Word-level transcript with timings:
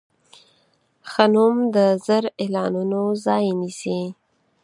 ښه 1.09 1.25
نوم 1.33 1.55
د 1.75 1.77
زر 2.05 2.23
اعلانونو 2.41 3.01
ځای 3.25 3.45
نیسي. 3.59 4.01